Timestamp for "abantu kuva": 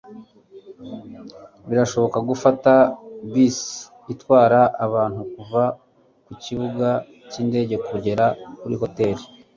4.85-5.63